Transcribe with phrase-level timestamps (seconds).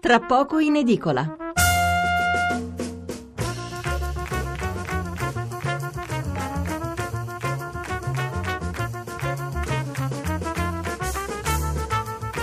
[0.00, 1.36] Tra poco in edicola.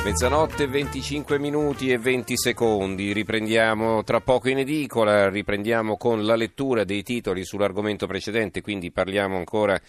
[0.03, 6.83] Mezzanotte 25 minuti e 20 secondi, riprendiamo tra poco in edicola, riprendiamo con la lettura
[6.83, 9.79] dei titoli sull'argomento precedente, quindi parliamo ancora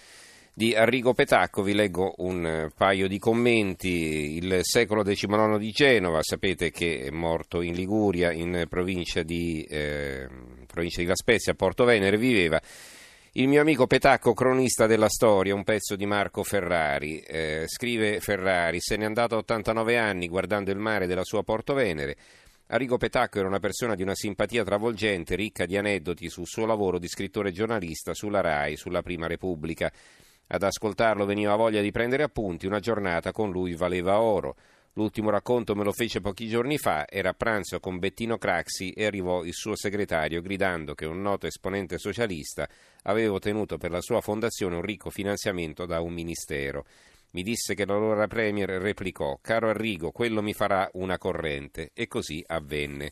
[0.56, 6.70] di Arrigo Petacco, vi leggo un paio di commenti, il secolo XIX di Genova, sapete
[6.70, 10.28] che è morto in Liguria, in provincia di, eh,
[10.66, 12.60] provincia di La Spezia, Porto Venere, viveva
[13.32, 17.18] il mio amico Petacco, cronista della storia, un pezzo di Marco Ferrari.
[17.18, 21.74] Eh, scrive Ferrari, se n'è andato a 89 anni guardando il mare della sua Porto
[21.74, 22.16] Venere.
[22.68, 27.00] Arrigo Petacco era una persona di una simpatia travolgente, ricca di aneddoti sul suo lavoro
[27.00, 29.92] di scrittore giornalista sulla RAI, sulla Prima Repubblica.
[30.48, 34.56] Ad ascoltarlo veniva voglia di prendere appunti, una giornata con lui valeva oro.
[34.96, 39.06] L'ultimo racconto me lo fece pochi giorni fa, era a pranzo con Bettino Craxi e
[39.06, 42.68] arrivò il suo segretario gridando che un noto esponente socialista
[43.02, 46.84] aveva ottenuto per la sua fondazione un ricco finanziamento da un ministero.
[47.32, 51.90] Mi disse che l'allora Premier replicò: Caro Arrigo, quello mi farà una corrente.
[51.92, 53.10] E così avvenne.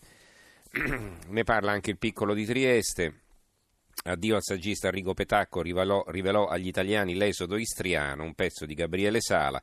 [1.28, 3.21] ne parla anche il piccolo di Trieste.
[4.04, 9.20] Addio al saggista Arrigo Petacco rivelò, rivelò agli italiani l'esodo istriano, un pezzo di Gabriele
[9.20, 9.62] Sala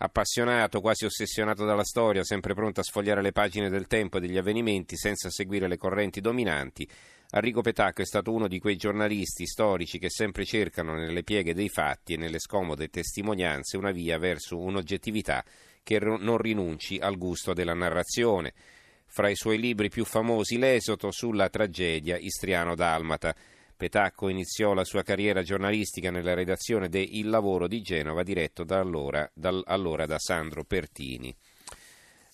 [0.00, 4.36] appassionato, quasi ossessionato dalla storia, sempre pronto a sfogliare le pagine del tempo e degli
[4.36, 6.88] avvenimenti senza seguire le correnti dominanti,
[7.30, 11.68] Arrigo Petacco è stato uno di quei giornalisti storici che sempre cercano nelle pieghe dei
[11.68, 15.44] fatti e nelle scomode testimonianze una via verso un'oggettività
[15.82, 18.54] che non rinunci al gusto della narrazione.
[19.04, 23.34] Fra i suoi libri più famosi l'esoto sulla tragedia istriano-dalmata
[23.78, 28.80] Petacco iniziò la sua carriera giornalistica nella redazione de Il Lavoro di Genova, diretto da
[28.80, 31.32] allora, da, allora da Sandro Pertini.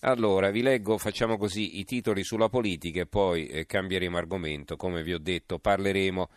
[0.01, 4.77] Allora, vi leggo, facciamo così, i titoli sulla politica e poi eh, cambieremo argomento.
[4.77, 6.31] Come vi ho detto, parleremo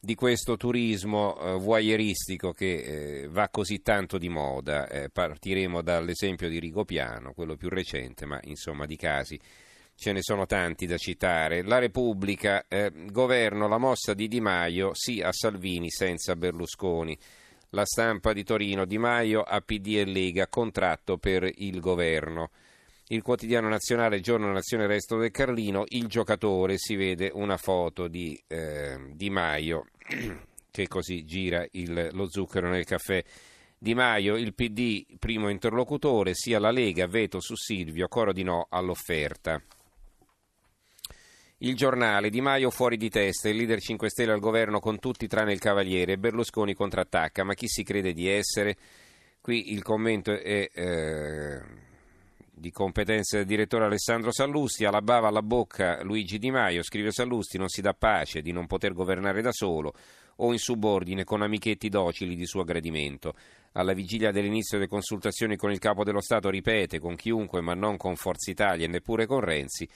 [0.00, 4.88] di questo turismo eh, voyeuristico che eh, va così tanto di moda.
[4.88, 9.38] Eh, partiremo dall'esempio di Rigopiano, quello più recente, ma insomma di casi
[9.98, 11.64] ce ne sono tanti da citare.
[11.64, 17.18] La Repubblica, eh, governo, la mossa di Di Maio, sì a Salvini senza Berlusconi.
[17.70, 22.50] La stampa di Torino, Di Maio a PD e Lega, contratto per il governo.
[23.08, 28.40] Il quotidiano nazionale, giorno nazione resto del Carlino, il giocatore, si vede una foto di
[28.46, 29.86] eh, Di Maio,
[30.70, 33.20] che così gira il, lo zucchero nel caffè.
[33.76, 38.68] Di Maio, il PD, primo interlocutore, sia la Lega, veto su Silvio, coro di no
[38.70, 39.60] all'offerta.
[41.60, 45.26] Il giornale Di Maio fuori di testa, il leader 5 Stelle al governo con tutti
[45.26, 48.76] tranne il Cavaliere, Berlusconi contrattacca, ma chi si crede di essere?
[49.40, 51.60] Qui il commento è eh,
[52.48, 57.58] di competenza del direttore Alessandro Sallusti, alla bava alla bocca Luigi Di Maio, scrive Sallusti,
[57.58, 59.94] non si dà pace di non poter governare da solo
[60.36, 63.34] o in subordine con amichetti docili di suo gradimento.
[63.72, 67.96] Alla vigilia dell'inizio delle consultazioni con il capo dello Stato ripete con chiunque ma non
[67.96, 69.88] con Forza Italia e neppure con Renzi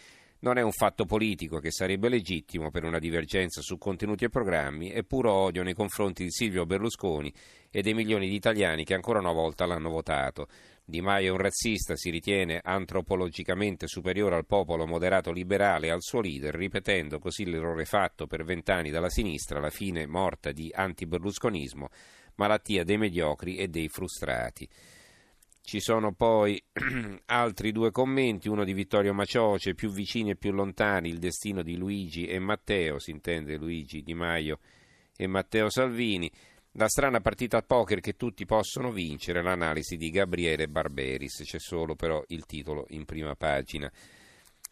[0.43, 4.89] non è un fatto politico che sarebbe legittimo per una divergenza su contenuti e programmi,
[4.89, 7.33] è puro odio nei confronti di Silvio Berlusconi
[7.71, 10.49] e dei milioni di italiani che ancora una volta l'hanno votato.
[10.85, 16.03] Di Maio è un razzista, si ritiene antropologicamente superiore al popolo moderato liberale e al
[16.03, 21.89] suo leader, ripetendo così l'errore fatto per vent'anni dalla sinistra, la fine morta di antiberlusconismo,
[22.35, 24.69] malattia dei mediocri e dei frustrati.
[25.65, 26.63] Ci sono poi
[27.27, 31.77] altri due commenti, uno di Vittorio Macioce, più vicini e più lontani, il destino di
[31.77, 34.59] Luigi e Matteo, si intende Luigi Di Maio
[35.17, 36.31] e Matteo Salvini,
[36.73, 41.95] la strana partita a poker che tutti possono vincere, l'analisi di Gabriele Barberis, c'è solo
[41.95, 43.91] però il titolo in prima pagina.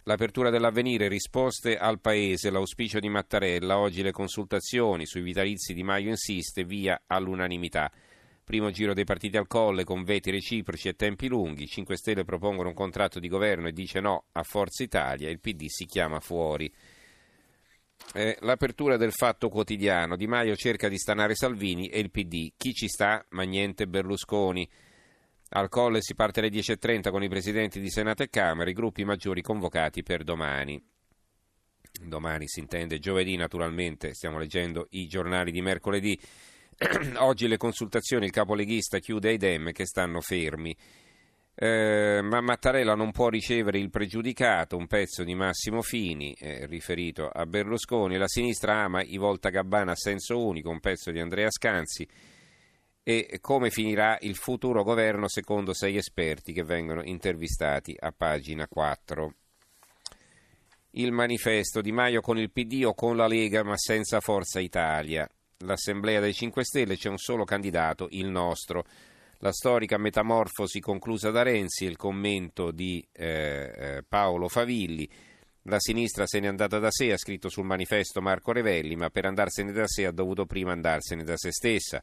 [0.05, 6.09] L'apertura dell'avvenire, risposte al Paese, l'auspicio di Mattarella, oggi le consultazioni sui vitalizi di Maio
[6.09, 7.93] insiste, via all'unanimità.
[8.51, 11.69] Primo giro dei partiti al colle con veti reciproci e tempi lunghi.
[11.69, 15.31] 5 Stelle propongono un contratto di governo e dice no a Forza Italia.
[15.31, 16.69] Il PD si chiama fuori.
[18.13, 20.17] Eh, l'apertura del fatto quotidiano.
[20.17, 22.51] Di Maio cerca di stanare Salvini e il PD.
[22.57, 23.25] Chi ci sta?
[23.29, 24.69] Ma niente Berlusconi.
[25.51, 29.05] Al colle si parte alle 10.30 con i presidenti di Senato e Camera, i gruppi
[29.05, 30.83] maggiori convocati per domani.
[32.03, 36.21] Domani si intende giovedì, naturalmente, stiamo leggendo i giornali di mercoledì.
[37.19, 40.75] Oggi le consultazioni, il capoleghista chiude ai Dem che stanno fermi.
[41.55, 47.29] Eh, ma Mattarella non può ricevere il pregiudicato, un pezzo di Massimo Fini eh, riferito
[47.29, 48.17] a Berlusconi.
[48.17, 52.09] La sinistra ama i Volta Gabbana a senso unico, un pezzo di Andrea Scanzi.
[53.03, 59.35] E come finirà il futuro governo secondo sei esperti che vengono intervistati a pagina 4.
[60.93, 65.29] Il manifesto Di Maio con il PD o con la Lega ma senza Forza Italia.
[65.65, 68.85] L'Assemblea dei 5 Stelle c'è un solo candidato, il nostro.
[69.41, 75.09] La storica metamorfosi conclusa da Renzi, il commento di eh, eh, Paolo Favilli.
[75.65, 79.27] La sinistra se n'è andata da sé, ha scritto sul manifesto Marco Revelli, ma per
[79.27, 82.03] andarsene da sé ha dovuto prima andarsene da se stessa.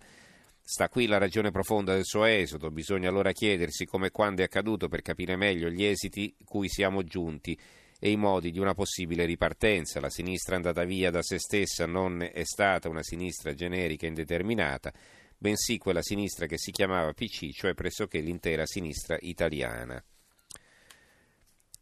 [0.61, 4.45] Sta qui la ragione profonda del suo esodo, bisogna allora chiedersi come e quando è
[4.45, 7.57] accaduto per capire meglio gli esiti cui siamo giunti
[7.99, 9.99] e i modi di una possibile ripartenza.
[9.99, 14.93] La sinistra andata via da se stessa non è stata una sinistra generica e indeterminata,
[15.37, 20.03] bensì quella sinistra che si chiamava PC, cioè pressoché l'intera sinistra italiana.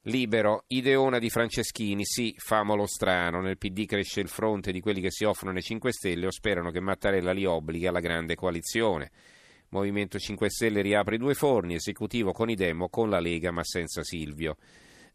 [0.07, 5.09] Libero, ideona di Franceschini, sì, famolo strano, nel PD cresce il fronte di quelli che
[5.09, 9.09] si offrono ai 5 Stelle o sperano che Mattarella li obblighi alla grande coalizione.
[9.69, 13.63] Movimento 5 Stelle riapre i due forni, esecutivo con i demo, con la Lega ma
[13.63, 14.57] senza Silvio.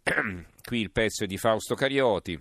[0.64, 2.40] Qui il pezzo è di Fausto Carioti.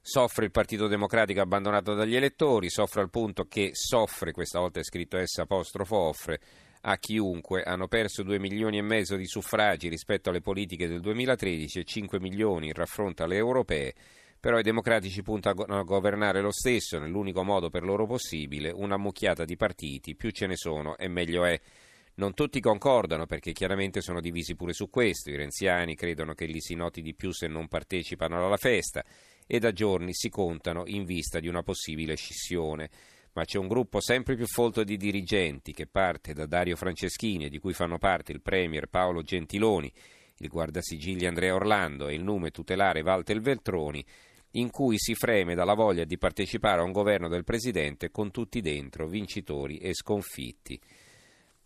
[0.00, 4.82] Soffre il Partito Democratico abbandonato dagli elettori, soffre al punto che soffre, questa volta è
[4.82, 6.40] scritto S apostrofo offre,
[6.80, 7.62] a chiunque.
[7.62, 12.18] Hanno perso 2 milioni e mezzo di suffragi rispetto alle politiche del 2013 e 5
[12.18, 13.94] milioni in raffronto alle europee.
[14.40, 19.44] Però i democratici puntano a governare lo stesso, nell'unico modo per loro possibile, una mucchiata
[19.44, 21.60] di partiti, più ce ne sono e meglio è.
[22.22, 25.28] Non tutti concordano perché chiaramente sono divisi pure su questo.
[25.28, 29.04] I renziani credono che li si noti di più se non partecipano alla festa
[29.44, 32.90] e da giorni si contano in vista di una possibile scissione.
[33.32, 37.48] Ma c'è un gruppo sempre più folto di dirigenti che parte da Dario Franceschini e
[37.48, 39.92] di cui fanno parte il Premier Paolo Gentiloni,
[40.36, 44.06] il guardasigilli Andrea Orlando e il nume tutelare Walter Veltroni,
[44.52, 48.60] in cui si freme dalla voglia di partecipare a un governo del Presidente con tutti
[48.60, 50.80] dentro, vincitori e sconfitti.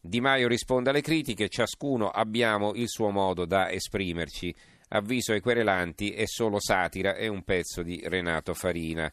[0.06, 4.54] Di Maio risponde alle critiche, ciascuno abbiamo il suo modo da esprimerci.
[4.90, 9.12] Avviso ai querelanti è solo satira, è un pezzo di Renato Farina.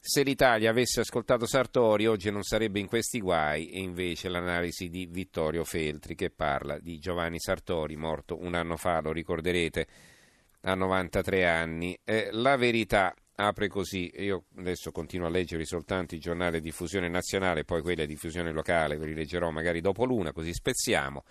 [0.00, 5.06] Se l'Italia avesse ascoltato Sartori oggi non sarebbe in questi guai e invece l'analisi di
[5.08, 9.86] Vittorio Feltri che parla di Giovanni Sartori, morto un anno fa, lo ricorderete,
[10.62, 11.96] a 93 anni.
[12.02, 17.08] Eh, la verità apre così, io adesso continuo a leggere soltanto i giornali di diffusione
[17.08, 21.24] nazionale, poi quelli di diffusione locale, ve li leggerò magari dopo l'una, così spezziamo.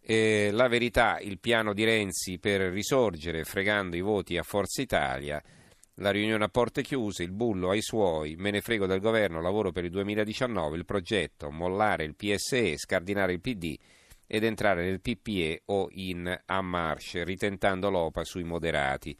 [0.00, 5.42] Eh, la verità, il piano di Renzi per risorgere fregando i voti a Forza Italia,
[6.00, 9.72] la riunione a porte chiuse, il bullo ai suoi, me ne frego del governo, lavoro
[9.72, 13.76] per il 2019, il progetto, mollare il PSE, scardinare il PD
[14.26, 19.16] ed entrare nel PPE o in A Marche, ritentando l'OPA sui moderati.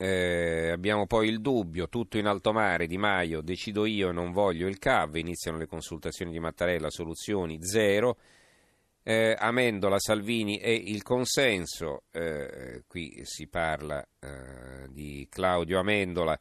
[0.00, 4.68] Eh, abbiamo poi il dubbio, tutto in alto mare, Di Maio, decido io, non voglio
[4.68, 8.16] il CAV, iniziano le consultazioni di Mattarella, soluzioni zero.
[9.02, 16.38] Eh, Amendola, Salvini e il consenso, eh, qui si parla eh, di Claudio Amendola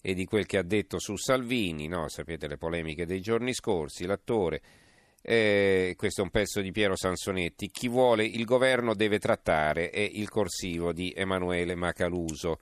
[0.00, 2.08] e di quel che ha detto su Salvini, no?
[2.08, 4.62] sapete le polemiche dei giorni scorsi, l'attore.
[5.20, 7.70] Eh, questo è un pezzo di Piero Sansonetti.
[7.70, 12.60] Chi vuole il governo deve trattare, è il corsivo di Emanuele Macaluso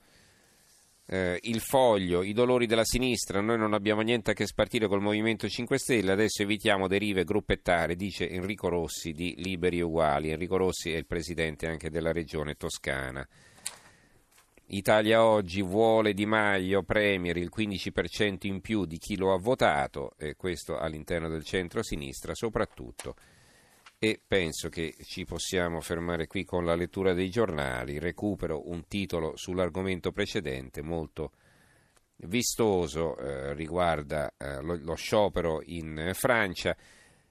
[1.06, 5.02] eh, il foglio, i dolori della sinistra, noi non abbiamo niente a che spartire col
[5.02, 10.30] Movimento 5 Stelle, adesso evitiamo derive gruppettare, dice Enrico Rossi di Liberi Uguali.
[10.30, 13.26] Enrico Rossi è il presidente anche della regione toscana.
[14.68, 20.14] Italia oggi vuole Di Maio Premier il 15% in più di chi lo ha votato,
[20.16, 23.14] e questo all'interno del centro-sinistra soprattutto
[24.04, 27.98] e penso che ci possiamo fermare qui con la lettura dei giornali.
[27.98, 31.32] Recupero un titolo sull'argomento precedente molto
[32.16, 36.76] vistoso, eh, riguarda eh, lo, lo, sciopero in Francia.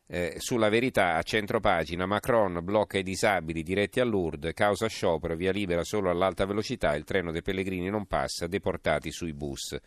[0.08, 5.52] Eh, sulla verità, a centropagina, Macron blocca i disabili diretti a Lourdes, causa sciopero, via
[5.52, 9.78] libera solo all'alta velocità, il treno dei pellegrini non passa, deportati sui bus.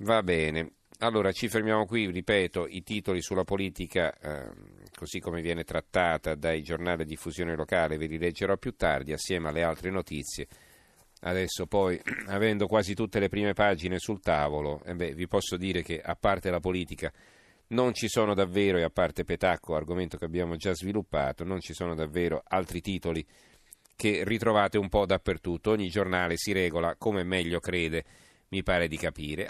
[0.00, 5.62] Va bene, allora ci fermiamo qui, ripeto, i titoli sulla politica ehm, così come viene
[5.62, 10.48] trattata dai giornali di diffusione locale, ve li leggerò più tardi assieme alle altre notizie.
[11.20, 15.82] Adesso poi, avendo quasi tutte le prime pagine sul tavolo, eh beh, vi posso dire
[15.82, 17.12] che a parte la politica
[17.68, 21.74] non ci sono davvero, e a parte Petacco, argomento che abbiamo già sviluppato, non ci
[21.74, 23.24] sono davvero altri titoli
[23.96, 25.70] che ritrovate un po' dappertutto.
[25.70, 28.04] Ogni giornale si regola come meglio crede,
[28.48, 29.44] mi pare di capire.